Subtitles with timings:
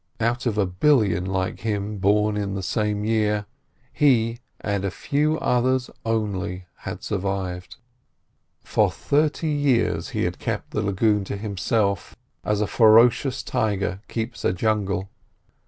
[0.19, 3.45] Out of a billion like him born in the same year,
[3.93, 7.75] he and a few others only had survived.
[8.63, 14.43] For thirty years he had kept the lagoon to himself, as a ferocious tiger keeps
[14.43, 15.11] a jungle.